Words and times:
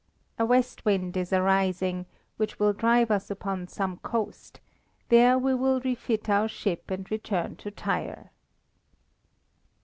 A 0.39 0.47
west 0.47 0.83
wind 0.83 1.15
is 1.15 1.31
arising 1.31 2.07
which 2.37 2.57
will 2.57 2.73
drive 2.73 3.11
us 3.11 3.29
upon 3.29 3.67
some 3.67 3.97
coast; 3.97 4.59
there 5.09 5.37
will 5.37 5.57
we 5.79 5.91
refit 5.91 6.27
our 6.27 6.47
ship 6.47 6.89
and 6.89 7.05
return 7.11 7.55
to 7.57 7.69
Tyre." 7.69 8.31